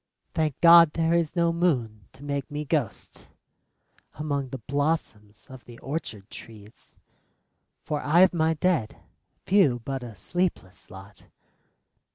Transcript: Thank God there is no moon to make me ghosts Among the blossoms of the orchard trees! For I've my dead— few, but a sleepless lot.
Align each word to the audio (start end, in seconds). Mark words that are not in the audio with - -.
Thank 0.33 0.59
God 0.61 0.93
there 0.93 1.13
is 1.13 1.35
no 1.35 1.53
moon 1.53 2.07
to 2.13 2.23
make 2.23 2.49
me 2.49 2.65
ghosts 2.65 3.29
Among 4.15 4.49
the 4.49 4.57
blossoms 4.57 5.45
of 5.47 5.65
the 5.65 5.77
orchard 5.77 6.27
trees! 6.31 6.97
For 7.83 8.01
I've 8.01 8.33
my 8.33 8.55
dead— 8.55 8.97
few, 9.45 9.79
but 9.85 10.01
a 10.01 10.15
sleepless 10.15 10.89
lot. 10.89 11.27